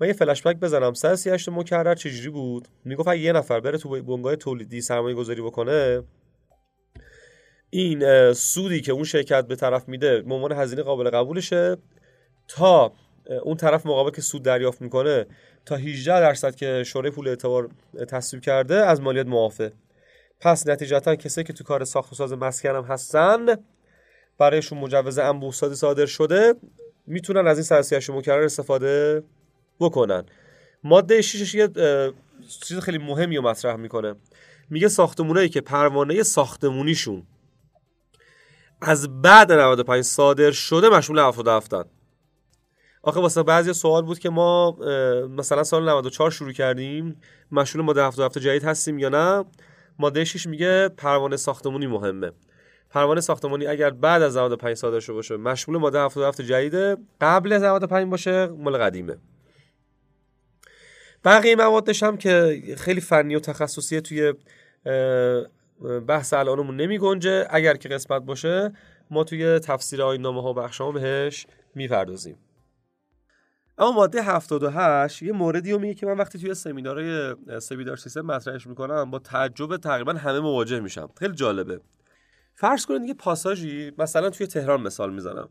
من 0.00 0.06
یه 0.06 0.12
فلش 0.12 0.42
بک 0.42 0.56
بزنم. 0.56 0.94
138 0.94 1.48
مکرر 1.48 1.94
چجوری 1.94 2.28
بود؟ 2.28 2.68
می‌گفت 2.84 3.08
اگه 3.08 3.20
یه 3.20 3.32
نفر 3.32 3.60
بره 3.60 3.78
تو 3.78 4.02
بنگاه 4.02 4.36
تولیدی 4.36 4.80
سرمایه 4.80 5.14
گذاری 5.14 5.42
بکنه 5.42 6.02
این 7.70 8.32
سودی 8.32 8.80
که 8.80 8.92
اون 8.92 9.04
شرکت 9.04 9.46
به 9.46 9.56
طرف 9.56 9.88
میده 9.88 10.22
به 10.22 10.34
عنوان 10.34 10.52
هزینه 10.52 10.82
قابل 10.82 11.10
قبولشه 11.10 11.76
تا 12.48 12.92
اون 13.42 13.56
طرف 13.56 13.86
مقابل 13.86 14.10
که 14.10 14.22
سود 14.22 14.42
دریافت 14.42 14.82
می‌کنه 14.82 15.26
تا 15.64 15.76
18 15.76 16.20
درصد 16.20 16.54
که 16.54 16.82
شورای 16.86 17.10
پول 17.10 17.28
اعتبار 17.28 17.68
تصویب 18.08 18.42
کرده 18.42 18.74
از 18.74 19.00
مالیات 19.00 19.26
معافه. 19.26 19.72
پس 20.40 20.66
نتیجتا 20.66 21.16
کسی 21.16 21.44
که 21.44 21.52
تو 21.52 21.64
کار 21.64 21.84
ساخت 21.84 22.12
و 22.12 22.16
ساز 22.16 22.32
مسکن 22.32 22.76
هم 22.76 22.84
هستن 22.84 23.46
برایشون 24.38 24.78
مجوز 24.78 25.18
انبوه 25.18 25.52
صادر 25.52 26.06
شده 26.06 26.54
می‌تونن 27.06 27.46
از 27.46 27.56
این 27.56 27.64
سرسیهش 27.64 28.10
مکرر 28.10 28.44
استفاده 28.44 29.22
بکنن. 29.80 30.24
ماده 30.84 31.22
6 31.22 31.54
یه 31.54 31.68
چیز 32.66 32.78
خیلی 32.78 32.98
مهمی 32.98 33.36
رو 33.36 33.42
مطرح 33.42 33.76
می‌کنه. 33.76 34.14
میگه 34.70 34.88
ساختمونایی 34.88 35.48
که 35.48 35.60
پروانه 35.60 36.22
ساختمونیشون 36.22 37.26
از 38.80 39.22
بعد 39.22 39.52
95 39.52 40.04
صادر 40.04 40.50
شده 40.50 40.88
مشمول 40.88 41.18
77 41.18 41.74
هستن 41.74 41.90
آخه 43.02 43.20
واسه 43.20 43.42
بعضی 43.42 43.72
سوال 43.72 44.02
بود 44.02 44.18
که 44.18 44.30
ما 44.30 44.76
مثلا 45.30 45.64
سال 45.64 45.88
94 45.88 46.30
شروع 46.30 46.52
کردیم 46.52 47.20
مشمول 47.52 47.84
ماده 47.84 48.06
77 48.06 48.38
جدید 48.38 48.64
هستیم 48.64 48.98
یا 48.98 49.08
نه؟ 49.08 49.44
ماده 49.98 50.24
6 50.24 50.46
میگه 50.46 50.88
پروانه 50.88 51.36
ساختمونی 51.36 51.86
مهمه. 51.86 52.32
پروانه 52.90 53.20
ساختمانی 53.20 53.66
اگر 53.66 53.90
بعد 53.90 54.22
از 54.22 54.36
95 54.36 54.76
صادر 54.76 55.00
شده 55.00 55.14
باشه 55.14 55.36
مشمول 55.36 55.78
ماده 55.78 55.98
77 56.00 56.40
جدیده 56.40 56.96
قبل 57.20 57.52
از 57.52 57.62
95 57.62 58.10
باشه 58.10 58.46
مال 58.46 58.76
قدیمه. 58.76 59.16
بقیه 61.24 61.56
موادش 61.56 62.02
هم 62.02 62.16
که 62.16 62.62
خیلی 62.76 63.00
فنی 63.00 63.36
و 63.36 63.40
تخصصیه 63.40 64.00
توی 64.00 64.34
بحث 66.08 66.34
الانمون 66.34 66.76
نمی 66.76 66.98
گنجه. 66.98 67.46
اگر 67.50 67.74
که 67.76 67.88
قسمت 67.88 68.22
باشه 68.22 68.72
ما 69.10 69.24
توی 69.24 69.58
تفسیر 69.58 70.02
آین 70.02 70.20
نامه 70.20 70.42
ها 70.42 70.52
بخشامو 70.52 70.92
بهش 70.92 71.46
می‌پردازیم. 71.74 72.36
اما 73.78 73.92
ماده 73.92 74.22
78 74.22 75.22
یه 75.22 75.32
موردی 75.32 75.72
رو 75.72 75.78
میگه 75.78 75.94
که 75.94 76.06
من 76.06 76.16
وقتی 76.16 76.38
توی 76.38 76.54
سمینارهای 76.54 77.36
سپیدار 77.60 77.96
سیستم 77.96 78.20
مطرحش 78.20 78.66
می‌کنم 78.66 79.10
با 79.10 79.18
تعجب 79.18 79.76
تقریبا 79.76 80.12
همه 80.12 80.40
مواجه 80.40 80.80
میشم. 80.80 81.10
خیلی 81.18 81.34
جالبه. 81.34 81.80
فرض 82.58 82.86
کنید 82.86 83.08
یه 83.08 83.14
پاساژی 83.14 83.92
مثلا 83.98 84.30
توی 84.30 84.46
تهران 84.46 84.80
مثال 84.80 85.14
می‌زنم. 85.14 85.48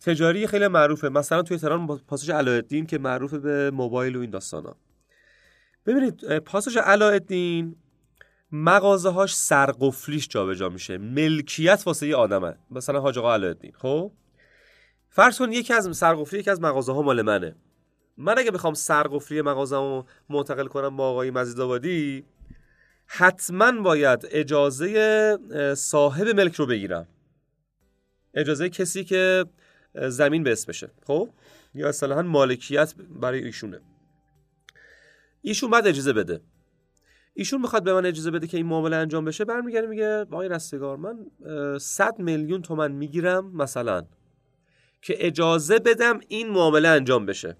تجاری 0.00 0.46
خیلی 0.46 0.68
معروفه 0.68 1.08
مثلا 1.08 1.42
توی 1.42 1.58
تهران 1.58 1.86
پاساژ 1.86 2.30
علایالدین 2.30 2.86
که 2.86 2.98
معروفه 2.98 3.38
به 3.38 3.70
موبایل 3.70 4.16
و 4.16 4.20
این 4.20 4.30
داستانا. 4.30 4.76
ببینید 5.86 6.38
پاساژ 6.38 6.76
علایالدین 6.76 7.76
مغازه 8.52 9.10
هاش 9.10 9.36
سرقفلیش 9.36 10.28
جابجا 10.28 10.68
میشه. 10.68 10.98
ملکیت 10.98 11.82
واسه 11.86 12.06
یه 12.06 12.16
آدمه. 12.16 12.54
مثلا 12.70 13.00
حاج 13.00 13.18
آقا 13.18 13.34
علایالدین 13.34 13.72
خب؟ 13.72 14.12
فرض 15.08 15.38
کن 15.38 15.52
یکی 15.52 15.72
از 15.72 15.96
سرقفلی 15.96 16.40
یکی 16.40 16.50
از 16.50 16.60
مغازه 16.60 16.92
ها 16.92 17.02
مال 17.02 17.22
منه. 17.22 17.56
من 18.16 18.38
اگه 18.38 18.50
بخوام 18.50 18.74
سرقفلی 18.74 19.42
مغازه 19.42 19.76
رو 19.76 20.06
منتقل 20.28 20.66
کنم 20.66 20.96
با 20.96 21.10
آقای 21.10 21.30
مزیدآبادی 21.30 22.24
حتما 23.06 23.82
باید 23.82 24.26
اجازه 24.30 25.38
صاحب 25.76 26.28
ملک 26.28 26.54
رو 26.54 26.66
بگیرم. 26.66 27.06
اجازه 28.34 28.68
کسی 28.68 29.04
که 29.04 29.44
زمین 29.94 30.42
به 30.42 30.52
اسمشه 30.52 30.90
خب؟ 31.06 31.28
یا 31.74 31.88
اصطلاحا 31.88 32.22
مالکیت 32.22 32.94
برای 33.20 33.44
ایشونه. 33.44 33.80
ایشون 35.42 35.70
بعد 35.70 35.86
اجازه 35.86 36.12
بده. 36.12 36.40
ایشون 37.34 37.60
می‌خواد 37.60 37.84
به 37.84 37.94
من 37.94 38.06
اجازه 38.06 38.30
بده 38.30 38.46
که 38.46 38.56
این 38.56 38.66
معامله 38.66 38.96
انجام 38.96 39.24
بشه. 39.24 39.44
برمیگرده 39.44 39.86
میگه 39.86 40.20
آقای 40.20 40.48
رستگار 40.48 40.96
من 40.96 41.26
100 41.78 42.18
میلیون 42.18 42.62
تومن 42.62 42.92
می‌گیرم 42.92 43.56
مثلا 43.56 44.06
که 45.02 45.26
اجازه 45.26 45.78
بدم 45.78 46.20
این 46.28 46.50
معامله 46.50 46.88
انجام 46.88 47.26
بشه. 47.26 47.56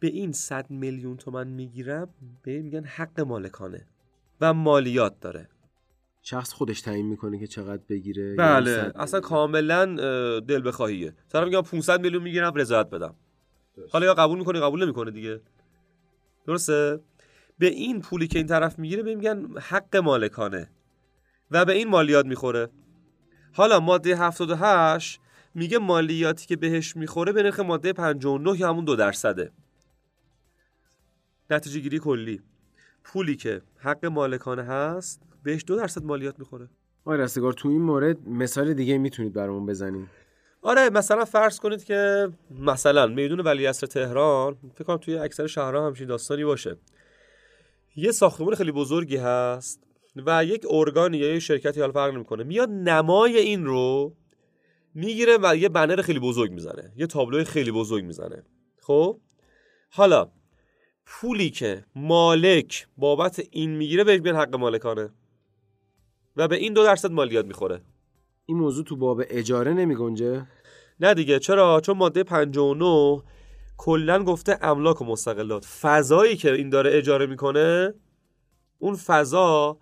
به 0.00 0.06
این 0.06 0.32
100 0.32 0.70
میلیون 0.70 1.16
تومن 1.16 1.46
می‌گیرم 1.46 2.08
به 2.42 2.62
میگن 2.62 2.84
حق 2.84 3.20
مالکانه 3.20 3.86
و 4.40 4.54
مالیات 4.54 5.20
داره. 5.20 5.48
شخص 6.22 6.52
خودش 6.52 6.80
تعیین 6.80 7.06
می‌کنه 7.06 7.38
که 7.38 7.46
چقدر 7.46 7.82
بگیره 7.88 8.34
بله 8.34 8.92
اصلا 8.94 9.20
کاملا 9.20 9.84
دل 10.40 10.68
بخواهیه 10.68 11.14
طرف 11.28 11.44
میگم 11.44 11.62
500 11.62 12.00
میلیون 12.00 12.22
می‌گیرم 12.22 12.54
رضایت 12.54 12.90
بدم. 12.90 13.14
حالا 13.90 14.06
یا 14.06 14.14
قبول 14.14 14.38
می‌کنه 14.38 14.60
قبول 14.60 14.84
نمی‌کنه 14.84 15.10
دیگه؟ 15.10 15.40
درسته؟ 16.46 17.00
به 17.58 17.66
این 17.66 18.00
پولی 18.00 18.28
که 18.28 18.38
این 18.38 18.48
طرف 18.48 18.78
می‌گیره 18.78 19.02
به 19.02 19.14
میگن 19.14 19.58
حق 19.58 19.96
مالکانه 19.96 20.70
و 21.50 21.64
به 21.64 21.72
این 21.72 21.88
مالیات 21.88 22.26
می‌خوره. 22.26 22.68
حالا 23.52 23.80
ماده 23.80 24.16
78 24.16 25.20
میگه 25.54 25.78
مالیاتی 25.78 26.46
که 26.46 26.56
بهش 26.56 26.96
می‌خوره 26.96 27.32
به 27.32 27.42
نرخ 27.42 27.60
ماده 27.60 27.92
59 27.92 28.60
یا 28.60 28.68
همون 28.68 28.84
دو 28.84 28.96
درصده. 28.96 29.52
نتیجه 31.50 31.80
گیری 31.80 31.98
کلی. 31.98 32.40
پولی 33.04 33.36
که 33.36 33.62
حق 33.76 34.06
مالکانه 34.06 34.62
هست 34.62 35.22
بهش 35.42 35.64
دو 35.66 35.76
درصد 35.76 36.04
مالیات 36.04 36.38
می‌خوره. 36.38 36.68
آره 37.04 37.24
رستگار 37.24 37.52
تو 37.52 37.68
این 37.68 37.82
مورد 37.82 38.28
مثال 38.28 38.74
دیگه 38.74 38.98
می‌تونید 38.98 39.32
برامون 39.32 39.66
بزنید. 39.66 40.08
آره 40.62 40.90
مثلا 40.90 41.24
فرض 41.24 41.60
کنید 41.60 41.84
که 41.84 42.28
مثلا 42.50 43.06
میدون 43.06 43.40
ولیعصر 43.40 43.86
تهران 43.86 44.56
فکر 44.74 44.84
کنم 44.84 44.96
توی 44.96 45.16
اکثر 45.18 45.46
شهرها 45.46 45.86
همچین 45.86 46.06
داستانی 46.06 46.44
باشه. 46.44 46.76
یه 47.96 48.12
ساختمان 48.12 48.54
خیلی 48.54 48.72
بزرگی 48.72 49.16
هست 49.16 49.82
و 50.16 50.44
یک 50.44 50.66
ارگانی 50.70 51.18
یا 51.18 51.32
یه 51.32 51.38
شرکتی 51.38 51.80
حال 51.80 51.92
فرق 51.92 52.14
نمی‌کنه. 52.14 52.44
میاد 52.44 52.70
نمای 52.70 53.36
این 53.36 53.64
رو 53.64 54.14
می‌گیره 54.94 55.38
و 55.42 55.56
یه 55.56 55.68
بنر 55.68 56.02
خیلی 56.02 56.20
بزرگ 56.20 56.52
می‌زنه. 56.52 56.92
یه 56.96 57.06
تابلوی 57.06 57.44
خیلی 57.44 57.72
بزرگ 57.72 58.04
می‌زنه. 58.04 58.42
خب؟ 58.80 59.20
حالا 59.90 60.30
پولی 61.06 61.50
که 61.50 61.84
مالک 61.94 62.86
بابت 62.96 63.42
این 63.50 63.70
می‌گیره 63.76 64.04
بهش 64.04 64.20
میگن 64.20 64.36
حق 64.36 64.56
مالکانه. 64.56 65.10
و 66.36 66.48
به 66.48 66.56
این 66.56 66.72
دو 66.72 66.84
درصد 66.84 67.10
مالیات 67.10 67.46
می‌خوره. 67.46 67.80
این 68.46 68.58
موضوع 68.58 68.84
تو 68.84 68.96
باب 68.96 69.22
اجاره 69.28 69.72
نمیگنجه؟ 69.72 70.46
نه 71.00 71.14
دیگه 71.14 71.38
چرا؟ 71.38 71.80
چون 71.80 71.96
ماده 71.96 72.22
59 72.22 73.22
کلا 73.76 74.24
گفته 74.24 74.58
املاک 74.62 75.02
و 75.02 75.04
مستقلات. 75.04 75.64
فضایی 75.64 76.36
که 76.36 76.52
این 76.52 76.70
داره 76.70 76.90
اجاره 76.94 77.26
می‌کنه 77.26 77.94
اون 78.78 78.94
فضا 78.94 79.78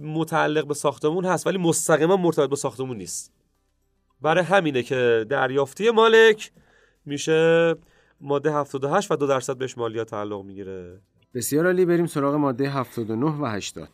متعلق 0.00 0.66
به 0.66 0.74
ساختمون 0.74 1.24
هست 1.24 1.46
ولی 1.46 1.58
مستقیما 1.58 2.16
مرتبط 2.16 2.50
به 2.50 2.56
ساختمون 2.56 2.96
نیست. 2.96 3.32
برای 4.20 4.44
همینه 4.44 4.82
که 4.82 5.26
دریافتی 5.28 5.90
مالک 5.90 6.52
میشه 7.04 7.74
ماده 8.20 8.52
78 8.52 9.10
و 9.10 9.16
دو 9.16 9.26
درصد 9.26 9.56
بهش 9.56 9.78
مالیات 9.78 10.10
تعلق 10.10 10.44
می‌گیره. 10.44 11.00
بسیار 11.34 11.66
عالی 11.66 11.84
بریم 11.84 12.06
سراغ 12.06 12.34
ماده 12.34 12.70
79 12.70 13.26
و 13.26 13.46
80 13.46 13.88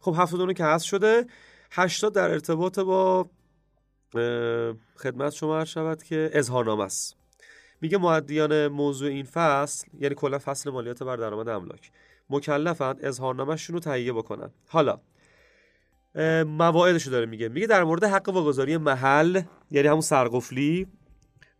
خب 0.00 0.14
79 0.18 0.54
که 0.54 0.64
هست 0.64 0.84
شده. 0.84 1.26
80 1.70 2.14
در 2.14 2.30
ارتباط 2.30 2.78
با 2.78 3.26
خدمت 4.96 5.32
شما 5.32 5.58
عرض 5.58 5.68
شود 5.68 6.02
که 6.02 6.30
اظهارنامه 6.32 6.84
است. 6.84 7.16
میگه 7.80 7.98
معدیان 7.98 8.68
موضوع 8.68 9.08
این 9.08 9.24
فصل 9.24 9.86
یعنی 10.00 10.14
کلا 10.14 10.38
فصل 10.38 10.70
مالیات 10.70 11.02
بر 11.02 11.16
درآمد 11.16 11.48
املاک 11.48 11.90
مکلفن 12.30 12.94
اظهارنامه‌شون 13.00 13.74
رو 13.74 13.80
تهیه 13.80 14.12
بکنن. 14.12 14.50
حالا 14.68 15.00
مواعیدش 16.46 17.06
داره 17.06 17.26
میگه. 17.26 17.48
میگه 17.48 17.66
در 17.66 17.84
مورد 17.84 18.04
حق 18.04 18.28
واگذاری 18.28 18.76
محل 18.76 19.42
یعنی 19.70 19.88
همون 19.88 20.00
سرقفلی 20.00 20.86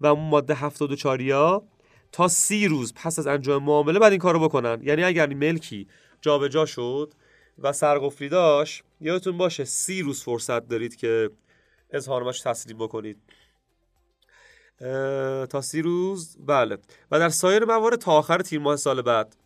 و 0.00 0.06
اون 0.06 0.28
ماده 0.28 0.54
74 0.54 1.20
یا 1.20 1.62
تا 2.14 2.28
سی 2.28 2.68
روز 2.68 2.94
پس 2.94 3.18
از 3.18 3.26
انجام 3.26 3.62
معامله 3.64 3.98
بعد 3.98 4.12
این 4.12 4.20
کارو 4.20 4.40
بکنن. 4.40 4.80
یعنی 4.82 5.04
اگر 5.04 5.34
ملکی 5.34 5.88
جابجا 6.20 6.48
جا 6.48 6.66
شد 6.66 7.14
و 7.58 7.72
سرقفلی 7.72 8.28
داشت 8.28 8.84
یادتون 9.00 9.38
باشه 9.38 9.64
سی 9.64 10.02
روز 10.02 10.22
فرصت 10.22 10.68
دارید 10.68 10.96
که 10.96 11.30
اظهارنامه‌اش 11.90 12.40
تسلیم 12.40 12.78
بکنید. 12.78 13.16
تا 15.50 15.60
سی 15.60 15.82
روز 15.82 16.36
بله. 16.46 16.78
و 17.10 17.18
در 17.18 17.28
سایر 17.28 17.64
موارد 17.64 17.98
تا 17.98 18.12
آخر 18.12 18.38
تیر 18.42 18.60
ماه 18.60 18.76
سال 18.76 19.02
بعد. 19.02 19.36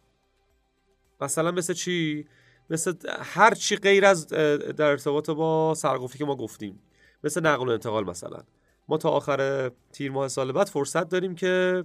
مثلا 1.20 1.50
مثل 1.50 1.74
چی؟ 1.74 2.26
مثل 2.70 2.94
هر 3.20 3.54
چی 3.54 3.76
غیر 3.76 4.04
از 4.04 4.26
در 4.26 4.86
ارتباط 4.90 5.30
با 5.30 5.74
سرگفتی 5.74 6.18
که 6.18 6.24
ما 6.24 6.36
گفتیم. 6.36 6.80
مثل 7.24 7.46
نقل 7.46 7.68
و 7.68 7.70
انتقال 7.70 8.04
مثلا. 8.04 8.42
ما 8.88 8.96
تا 8.96 9.10
آخر 9.10 9.70
تیر 9.92 10.10
ماه 10.10 10.28
سال 10.28 10.52
بعد 10.52 10.66
فرصت 10.66 11.08
داریم 11.08 11.34
که 11.34 11.84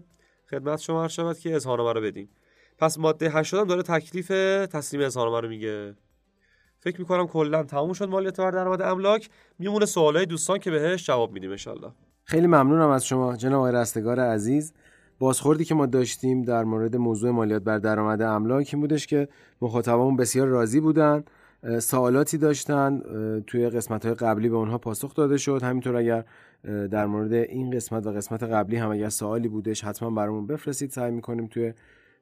خدمت 0.53 0.79
شما 0.79 1.01
هر 1.01 1.07
شود 1.07 1.37
که 1.37 1.55
اظهارنامه 1.55 1.93
رو 1.93 2.01
بدیم 2.01 2.29
پس 2.77 2.99
ماده 2.99 3.29
80 3.29 3.61
هم 3.61 3.67
داره 3.67 3.83
تکلیف 3.83 4.27
تسلیم 4.71 5.03
اظهارنامه 5.03 5.41
رو 5.41 5.49
میگه. 5.49 5.95
فکر 6.79 6.99
می‌کنم 6.99 7.27
کلا 7.27 7.63
تموم 7.63 7.93
شد 7.93 8.09
مالیات 8.09 8.39
بر 8.39 8.51
درآمد 8.51 8.81
املاک. 8.81 9.29
میمونه 9.59 9.85
سوالای 9.85 10.25
دوستان 10.25 10.59
که 10.59 10.71
بهش 10.71 11.05
جواب 11.05 11.31
میدیم 11.31 11.51
ان 11.51 11.57
خیلی 12.23 12.47
ممنونم 12.47 12.89
از 12.89 13.05
شما 13.05 13.35
جناب 13.35 13.59
آقای 13.59 13.71
رستگار 13.71 14.19
عزیز. 14.19 14.73
بازخوردی 15.19 15.65
که 15.65 15.75
ما 15.75 15.85
داشتیم 15.85 16.41
در 16.41 16.63
مورد 16.63 16.95
موضوع 16.95 17.31
مالیات 17.31 17.63
بر 17.63 17.77
درآمد 17.77 18.21
املاک 18.21 18.69
این 18.73 18.81
بودش 18.81 19.07
که 19.07 19.27
مخاطبمون 19.61 20.15
بسیار 20.15 20.47
راضی 20.47 20.79
بودن 20.79 21.23
سوالاتی 21.79 22.37
داشتن 22.37 23.01
توی 23.47 23.69
قسمت 23.69 24.05
های 24.05 24.15
قبلی 24.15 24.49
به 24.49 24.55
اونها 24.55 24.77
پاسخ 24.77 25.13
داده 25.13 25.37
شد. 25.37 25.63
همینطور 25.63 25.95
اگر 25.95 26.25
در 26.63 27.05
مورد 27.05 27.33
این 27.33 27.71
قسمت 27.71 28.07
و 28.07 28.11
قسمت 28.11 28.43
قبلی 28.43 28.77
هم 28.77 28.91
اگر 28.91 29.09
سوالی 29.09 29.47
بودش 29.47 29.83
حتما 29.83 30.09
برامون 30.09 30.47
بفرستید. 30.47 30.91
سعی 30.91 31.11
می‌کنیم 31.11 31.47
توی 31.47 31.73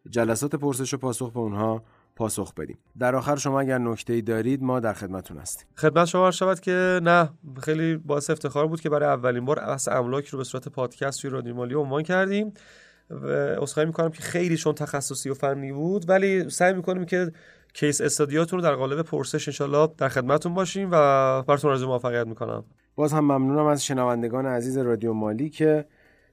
جلسات 0.10 0.56
پرسش 0.56 0.94
و 0.94 0.98
پاسخ 0.98 1.32
به 1.32 1.40
اونها 1.40 1.84
پاسخ 2.16 2.54
بدیم. 2.54 2.78
در 3.00 3.16
آخر 3.16 3.36
شما 3.36 3.60
اگر 3.60 3.78
نکته 3.78 4.22
دارید 4.22 4.64
ما 4.64 4.80
در 4.80 4.94
خدمتتون 4.94 5.38
هستیم. 5.38 5.68
خدمت 5.78 6.06
شما 6.06 6.32
شود 6.32 6.60
که 6.60 7.00
نه 7.04 7.30
خیلی 7.62 7.98
باعث 7.98 8.30
افتخار 8.30 8.68
بود 8.68 8.82
که 8.82 8.90
برای 8.90 9.10
اولین 9.10 9.46
بار 9.46 9.60
از 9.60 9.88
املاک 9.88 10.28
رو 10.28 10.38
به 10.38 10.44
صورت 10.44 10.68
پادکست 10.68 11.22
توی 11.22 11.30
رادیو 11.30 11.56
مالی 11.56 11.76
عنوان 11.76 12.04
کردیم 12.04 12.54
و 13.10 13.28
اسخای 13.28 13.86
می‌کنم 13.86 14.10
که 14.10 14.22
خیلی 14.22 14.58
چون 14.58 14.76
تخصصی 14.76 15.30
و 15.30 15.34
فنی 15.34 15.72
بود 15.72 16.10
ولی 16.10 16.50
سعی 16.50 16.74
می‌کنیم 16.74 17.06
که 17.06 17.32
کیس 17.74 18.02
استادیاتون 18.02 18.60
رو 18.60 18.66
در 18.66 18.76
قالب 18.76 19.02
پرسش 19.02 19.48
انشالله 19.48 19.90
در 19.98 20.10
خدمتتون 20.10 20.54
باشیم 20.54 20.90
و 20.92 20.96
براتون 21.42 21.72
آرزو 21.72 21.88
موفقیت 21.88 22.28
می‌کنم. 22.28 22.64
باز 23.02 23.14
هم 23.14 23.24
ممنونم 23.24 23.66
از 23.66 23.86
شنوندگان 23.86 24.46
عزیز 24.46 24.78
رادیو 24.78 25.14
مالی 25.14 25.50
که 25.50 25.86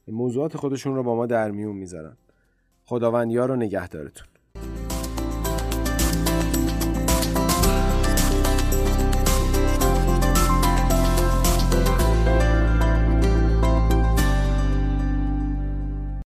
موضوعات 0.09 0.57
خودشون 0.57 0.97
رو 0.97 1.03
با 1.03 1.15
ما 1.15 1.27
در 1.27 1.51
میون 1.51 1.77
می‌ذارن. 1.77 2.17
خداوند 2.85 3.31
یار 3.31 3.51
و 3.51 3.57
نگهدارتون. 3.57 4.27